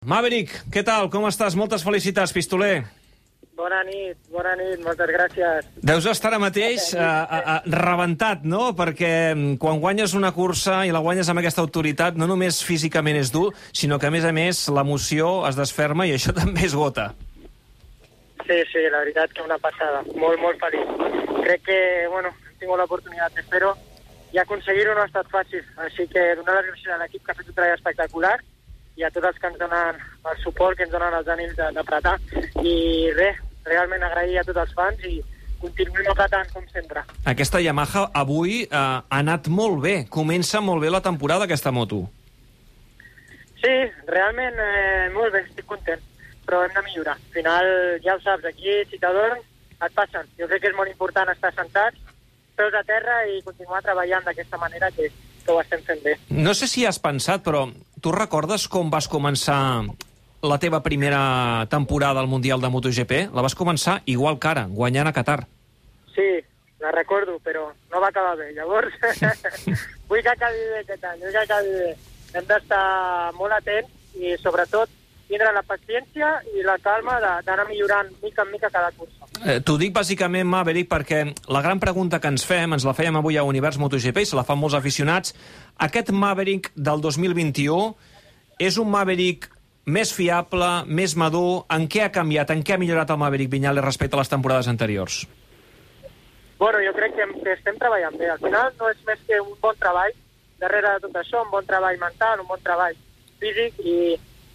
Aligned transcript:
Maverick, 0.00 0.54
què 0.72 0.80
tal? 0.80 1.10
Com 1.12 1.26
estàs? 1.28 1.52
Moltes 1.60 1.82
felicitats, 1.84 2.32
pistoler. 2.32 2.86
Bona 3.52 3.82
nit, 3.84 4.16
bona 4.32 4.54
nit, 4.56 4.78
moltes 4.80 5.10
gràcies. 5.12 5.66
Deus 5.84 6.06
estar 6.08 6.30
ara 6.30 6.38
mateix 6.40 6.86
uh, 6.94 7.00
uh, 7.04 7.40
uh, 7.58 7.74
rebentat, 7.74 8.46
no? 8.48 8.70
Perquè 8.78 9.10
mm, 9.34 9.58
quan 9.60 9.76
guanyes 9.82 10.14
una 10.16 10.30
cursa 10.32 10.78
i 10.88 10.94
la 10.96 11.02
guanyes 11.04 11.28
amb 11.28 11.42
aquesta 11.42 11.60
autoritat, 11.60 12.16
no 12.16 12.24
només 12.30 12.62
físicament 12.64 13.18
és 13.20 13.28
dur, 13.34 13.50
sinó 13.76 13.98
que, 14.00 14.08
a 14.08 14.14
més 14.14 14.24
a 14.24 14.32
més, 14.32 14.62
l'emoció 14.72 15.42
es 15.50 15.58
desferma 15.60 16.06
i 16.08 16.14
això 16.14 16.32
també 16.40 16.64
és 16.64 16.76
gota. 16.80 17.10
Sí, 18.46 18.56
sí, 18.72 18.86
la 18.88 19.02
veritat 19.02 19.34
que 19.36 19.44
una 19.44 19.60
passada. 19.60 20.00
Molt, 20.14 20.40
molt 20.40 20.64
feliç. 20.64 20.94
Crec 21.42 21.66
que, 21.68 21.80
bueno, 22.14 22.32
hem 22.48 22.56
tingut 22.64 22.80
l'oportunitat 22.80 23.36
fer-ho 23.52 23.74
i 24.32 24.40
aconseguir-ho 24.40 24.96
no 24.96 25.04
ha 25.04 25.12
estat 25.12 25.28
fàcil. 25.28 25.68
Així 25.84 26.08
que 26.08 26.24
donar 26.40 26.56
les 26.56 26.72
gràcies 26.72 26.96
a 26.96 27.02
l'equip 27.04 27.20
que 27.20 27.36
ha 27.36 27.38
fet 27.42 27.52
un 27.52 27.60
treball 27.60 27.76
espectacular 27.76 28.38
i 29.00 29.04
a 29.06 29.10
tots 29.14 29.30
els 29.32 29.38
que 29.40 29.48
ens 29.48 29.58
donen 29.60 29.96
el 30.30 30.38
suport, 30.44 30.76
que 30.76 30.84
ens 30.84 30.92
donen 30.92 31.14
els 31.16 31.28
ànims 31.32 31.56
de- 31.56 31.70
d'apretar. 31.78 32.16
I 32.62 32.76
res, 33.16 33.40
realment 33.64 34.02
agrair 34.04 34.38
a 34.40 34.44
tots 34.44 34.60
els 34.66 34.72
fans 34.76 35.04
i 35.08 35.18
continuem 35.60 36.06
apretant 36.12 36.48
com 36.52 36.64
sempre. 36.72 37.02
Aquesta 37.28 37.60
Yamaha 37.60 38.06
avui 38.16 38.62
uh, 38.64 38.76
ha 38.76 39.18
anat 39.20 39.48
molt 39.52 39.80
bé. 39.82 39.94
Comença 40.08 40.60
molt 40.64 40.80
bé 40.84 40.90
la 40.92 41.02
temporada, 41.04 41.44
aquesta 41.48 41.72
moto. 41.72 42.04
Sí, 43.60 43.72
realment 44.08 44.56
eh, 44.56 45.10
molt 45.12 45.34
bé, 45.34 45.42
estic 45.44 45.66
content, 45.68 46.00
però 46.48 46.62
hem 46.64 46.72
de 46.76 46.82
millorar. 46.86 47.16
Al 47.20 47.34
final, 47.34 47.66
ja 48.04 48.14
ho 48.16 48.22
saps, 48.24 48.46
aquí 48.48 48.72
si 48.88 49.00
t'adorms 49.02 49.44
et 49.84 49.92
passen. 49.96 50.28
Jo 50.40 50.48
crec 50.48 50.62
que 50.64 50.70
és 50.72 50.76
molt 50.78 50.88
important 50.88 51.28
estar 51.28 51.52
sentats, 51.56 52.00
peus 52.56 52.72
a 52.76 52.82
terra 52.88 53.18
i 53.28 53.42
continuar 53.44 53.82
treballant 53.84 54.24
d'aquesta 54.24 54.56
manera 54.60 54.88
que, 54.96 55.10
que 55.44 55.52
ho 55.52 55.60
estem 55.60 55.84
fent 55.84 56.00
bé. 56.04 56.16
No 56.32 56.54
sé 56.56 56.68
si 56.72 56.86
has 56.88 56.98
pensat, 57.00 57.44
però 57.44 57.66
tu 58.00 58.12
recordes 58.12 58.66
com 58.68 58.90
vas 58.90 59.08
començar 59.08 59.84
la 60.42 60.58
teva 60.58 60.80
primera 60.82 61.66
temporada 61.70 62.20
al 62.20 62.28
Mundial 62.28 62.60
de 62.60 62.70
MotoGP? 62.72 63.28
La 63.34 63.44
vas 63.44 63.56
començar 63.56 64.00
igual 64.06 64.38
que 64.40 64.48
ara, 64.48 64.66
guanyant 64.68 65.10
a 65.10 65.12
Qatar. 65.12 65.40
Sí, 66.14 66.28
la 66.80 66.92
recordo, 66.96 67.38
però 67.44 67.68
no 67.92 68.00
va 68.00 68.08
acabar 68.08 68.36
bé. 68.40 68.52
Llavors, 68.56 68.94
vull 70.08 70.22
que 70.22 70.32
acabi 70.32 70.64
bé 70.72 70.80
aquest 70.84 71.04
any, 71.04 71.20
vull 71.26 71.36
que 71.36 71.44
acabi 71.44 71.76
bé. 71.76 71.90
Hem 72.34 72.46
d'estar 72.48 72.84
molt 73.36 73.58
atents 73.58 74.16
i, 74.16 74.36
sobretot, 74.40 74.88
tindre 75.30 75.52
la 75.54 75.62
paciència 75.62 76.32
i 76.56 76.64
la 76.66 76.76
calma 76.82 77.18
d'anar 77.46 77.66
millorant 77.68 78.10
mica 78.22 78.42
en 78.42 78.50
mica 78.50 78.70
cada 78.72 78.90
cursa. 78.96 79.28
Eh, 79.40 79.60
T'ho 79.64 79.76
dic 79.80 79.94
bàsicament, 79.94 80.48
Maverick, 80.50 80.90
perquè 80.90 81.22
la 81.48 81.62
gran 81.64 81.80
pregunta 81.80 82.20
que 82.20 82.32
ens 82.32 82.44
fem, 82.46 82.74
ens 82.74 82.86
la 82.86 82.96
fèiem 82.98 83.16
avui 83.20 83.38
a 83.38 83.46
Univers 83.46 83.78
MotoGP 83.78 84.24
i 84.24 84.28
se 84.28 84.38
la 84.38 84.44
fan 84.48 84.58
molts 84.60 84.76
aficionats, 84.78 85.34
aquest 85.78 86.10
Maverick 86.12 86.72
del 86.74 87.00
2021 87.00 87.94
és 88.60 88.76
un 88.82 88.90
Maverick 88.92 89.48
més 89.90 90.12
fiable, 90.12 90.68
més 90.86 91.16
madur? 91.16 91.64
En 91.72 91.86
què 91.90 92.04
ha 92.04 92.12
canviat, 92.14 92.50
en 92.52 92.64
què 92.66 92.74
ha 92.74 92.80
millorat 92.82 93.10
el 93.10 93.20
Maverick 93.22 93.50
Viñales 93.52 93.84
respecte 93.84 94.18
a 94.18 94.20
les 94.20 94.28
temporades 94.28 94.68
anteriors? 94.68 95.22
Bueno, 96.60 96.82
jo 96.84 96.92
crec 96.92 97.14
que, 97.16 97.24
que 97.40 97.54
estem 97.56 97.78
treballant 97.80 98.18
bé. 98.20 98.28
Al 98.28 98.42
final 98.42 98.74
no 98.76 98.90
és 98.92 98.98
més 99.08 99.22
que 99.26 99.40
un 99.40 99.54
bon 99.62 99.78
treball 99.80 100.12
darrere 100.60 100.98
de 100.98 101.06
tot 101.06 101.16
això, 101.22 101.40
un 101.46 101.54
bon 101.54 101.64
treball 101.64 101.96
mental, 102.02 102.42
un 102.42 102.50
bon 102.50 102.60
treball 102.60 102.98
físic 103.40 103.80
i 103.80 103.94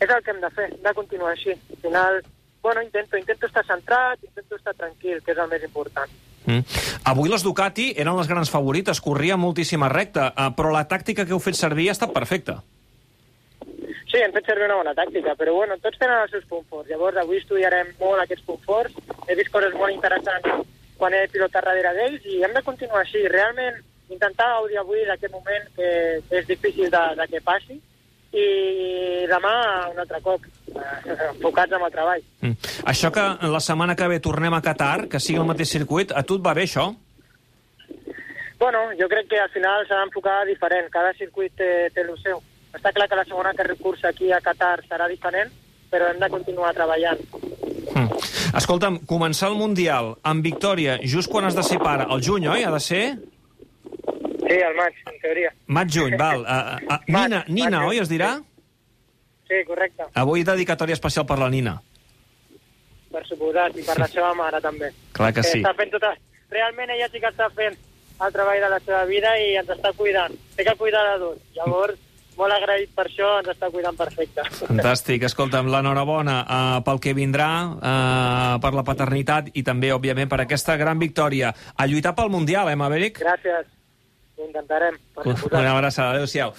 és 0.00 0.10
el 0.10 0.22
que 0.22 0.32
hem 0.32 0.40
de 0.42 0.50
fer, 0.52 0.70
hem 0.72 0.82
de 0.84 0.94
continuar 0.94 1.32
així. 1.32 1.54
Al 1.54 1.82
final, 1.82 2.22
bueno, 2.62 2.82
intento, 2.82 3.16
intento 3.16 3.46
estar 3.46 3.64
centrat, 3.66 4.22
intento 4.22 4.56
estar 4.56 4.74
tranquil, 4.74 5.22
que 5.22 5.32
és 5.32 5.38
el 5.38 5.48
més 5.48 5.62
important. 5.64 6.10
Mm. 6.46 6.62
Avui 7.10 7.30
les 7.30 7.42
Ducati 7.42 7.92
eren 7.98 8.16
les 8.18 8.28
grans 8.30 8.50
favorites, 8.50 9.00
corria 9.02 9.36
moltíssima 9.40 9.88
recta, 9.90 10.32
eh, 10.32 10.50
però 10.56 10.72
la 10.74 10.86
tàctica 10.88 11.26
que 11.26 11.34
heu 11.34 11.42
fet 11.42 11.58
servir 11.58 11.88
ha 11.90 11.96
estat 11.96 12.14
perfecta. 12.14 12.60
Sí, 14.06 14.20
hem 14.22 14.32
fet 14.32 14.46
servir 14.46 14.68
una 14.68 14.78
bona 14.78 14.94
tàctica, 14.94 15.34
però 15.34 15.56
bueno, 15.56 15.76
tots 15.82 15.98
tenen 15.98 16.22
els 16.22 16.30
seus 16.30 16.46
punts 16.46 16.68
forts. 16.70 16.88
Llavors, 16.90 17.18
avui 17.18 17.40
estudiarem 17.40 17.90
molt 17.98 18.22
aquests 18.22 18.46
punts 18.46 18.64
forts. 18.64 18.94
He 19.26 19.34
vist 19.34 19.50
coses 19.50 19.74
molt 19.74 19.92
interessants 19.92 20.66
quan 20.96 21.12
he 21.12 21.26
pilotat 21.32 21.66
darrere 21.66 21.92
d'ells 21.96 22.24
i 22.30 22.38
hem 22.46 22.54
de 22.54 22.62
continuar 22.64 23.02
així. 23.02 23.26
Realment, 23.28 23.82
intentar 24.08 24.52
gaudir 24.54 24.78
avui 24.78 25.02
d'aquest 25.08 25.34
moment 25.34 25.66
que, 25.74 25.90
que 26.28 26.38
és 26.38 26.46
difícil 26.46 26.90
de, 26.90 27.02
de 27.18 27.26
que 27.32 27.42
passi 27.44 27.80
i 28.36 29.26
demà 29.30 29.54
un 29.92 29.98
altre 30.02 30.20
cop, 30.24 30.44
eh, 30.74 31.16
enfocats 31.30 31.72
amb 31.72 31.88
el 31.88 31.94
treball. 31.94 32.22
Mm. 32.42 32.70
Això 32.92 33.10
que 33.14 33.24
la 33.48 33.62
setmana 33.64 33.96
que 33.96 34.08
ve 34.12 34.20
tornem 34.20 34.54
a 34.54 34.62
Qatar, 34.62 35.08
que 35.08 35.20
sigui 35.20 35.40
el 35.40 35.48
mateix 35.48 35.72
circuit, 35.72 36.12
a 36.12 36.22
tu 36.22 36.38
et 36.38 36.46
va 36.46 36.54
bé 36.54 36.66
això? 36.68 36.90
Bueno, 38.58 38.78
jo 38.98 39.08
crec 39.08 39.28
que 39.28 39.40
al 39.40 39.50
final 39.52 39.84
s'ha 39.86 40.00
d'enfocar 40.00 40.44
diferent. 40.48 40.88
Cada 40.92 41.12
circuit 41.14 41.52
té, 41.56 41.90
té 41.92 42.04
el 42.04 42.14
seu. 42.22 42.40
Està 42.76 42.92
clar 42.92 43.08
que 43.08 43.18
la 43.18 43.24
segona 43.24 43.52
cursa 43.80 44.08
aquí 44.08 44.32
a 44.32 44.40
Qatar 44.40 44.80
serà 44.88 45.08
diferent, 45.08 45.50
però 45.90 46.10
hem 46.10 46.20
de 46.20 46.30
continuar 46.32 46.74
treballant. 46.74 47.20
Mm. 47.94 48.08
Escolta'm, 48.56 49.00
començar 49.08 49.50
el 49.50 49.56
Mundial 49.56 50.14
amb 50.22 50.44
victòria 50.44 50.98
just 51.04 51.30
quan 51.32 51.44
has 51.44 51.56
de 51.56 51.62
ser 51.62 51.78
pare, 51.78 52.06
el 52.10 52.22
juny, 52.22 52.48
oi? 52.48 52.64
Ha 52.64 52.72
de 52.72 52.80
ser? 52.80 53.02
Sí, 54.46 54.58
al 54.62 54.76
maig, 54.78 55.00
en 55.10 55.18
teoria. 55.22 55.50
Maig-juny, 55.66 56.16
val. 56.20 56.44
Uh, 56.56 56.76
uh, 56.86 56.98
Nina, 57.08 57.42
Maig, 57.42 57.50
Nina, 57.50 57.80
maig, 57.80 57.88
oi, 57.90 57.98
es 58.04 58.10
dirà? 58.10 58.36
Sí, 59.48 59.58
correcte. 59.66 60.06
Avui 60.14 60.44
dedicatòria 60.46 60.94
especial 60.94 61.26
per 61.26 61.38
la 61.40 61.48
Nina. 61.50 61.74
Per 63.10 63.22
suposat, 63.26 63.76
i 63.78 63.84
per 63.86 63.98
la 63.98 64.08
seva 64.10 64.32
mare 64.38 64.60
també. 64.62 64.92
Clar 65.16 65.32
que 65.34 65.44
sí. 65.46 65.60
Està 65.62 65.74
fent 65.78 65.92
tota... 65.94 66.14
Realment 66.46 66.92
ella 66.94 67.08
sí 67.10 67.18
que 67.18 67.26
està 67.26 67.48
fent 67.56 67.74
el 67.74 68.32
treball 68.32 68.60
de 68.62 68.68
la 68.70 68.78
seva 68.84 69.04
vida 69.10 69.32
i 69.42 69.56
ens 69.58 69.70
està 69.74 69.90
cuidant. 69.98 70.34
Té 70.56 70.64
que 70.64 70.74
cuidar 70.78 71.02
de. 71.18 71.32
Llavors, 71.56 71.98
molt 72.38 72.54
agraït 72.54 72.92
per 72.94 73.08
això, 73.08 73.32
ens 73.40 73.50
està 73.50 73.70
cuidant 73.74 73.98
perfecte. 73.98 74.44
Fantàstic. 74.60 75.26
Escolta'm, 75.26 75.70
l'enhorabona 75.72 76.36
uh, 76.44 76.58
pel 76.86 77.00
que 77.02 77.16
vindrà, 77.18 77.50
uh, 77.74 78.56
per 78.62 78.72
la 78.76 78.84
paternitat 78.86 79.50
i 79.56 79.64
també, 79.66 79.90
òbviament, 79.96 80.30
per 80.30 80.44
aquesta 80.44 80.76
gran 80.80 81.02
victòria. 81.02 81.50
A 81.74 81.88
lluitar 81.90 82.14
pel 82.14 82.30
Mundial, 82.32 82.70
eh, 82.70 82.78
Maverick? 82.78 83.22
Gràcies. 83.24 83.75
Ho 84.36 84.44
intentarem. 84.44 84.94
Una 85.52 85.70
abraçada. 85.72 86.10
Adéu-siau. 86.14 86.52